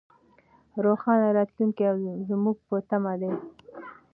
روښانه 0.85 1.27
راتلونکی 1.37 1.83
زموږ 2.29 2.55
په 2.67 2.75
تمه 2.89 3.13
دی. 3.21 3.31